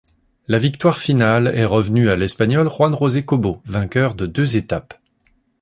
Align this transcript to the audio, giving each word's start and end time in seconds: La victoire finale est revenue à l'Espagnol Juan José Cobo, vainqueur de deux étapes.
La 0.47 0.57
victoire 0.57 0.97
finale 0.97 1.45
est 1.53 1.63
revenue 1.63 2.09
à 2.09 2.15
l'Espagnol 2.15 2.67
Juan 2.67 2.97
José 2.99 3.23
Cobo, 3.23 3.61
vainqueur 3.65 4.15
de 4.15 4.25
deux 4.25 4.57
étapes. 4.57 4.99